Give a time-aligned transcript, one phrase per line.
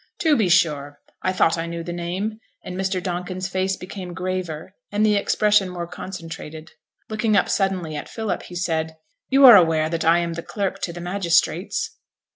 [0.17, 0.99] 'To be sure!
[1.21, 3.03] I thought I knew the name.' And Mr.
[3.03, 6.71] Donkin's face became graver, and the expression more concentrated.
[7.07, 8.97] Looking up suddenly at Philip, he said,
[9.29, 11.97] 'You are aware that I am the clerk to the magistrates?'